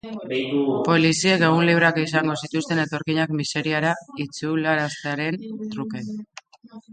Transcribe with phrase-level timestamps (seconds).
[0.85, 3.93] Poliziek egun libreak izango zituzten etorkinak miseriara
[4.25, 5.39] itzularaztearen
[5.77, 6.03] truke.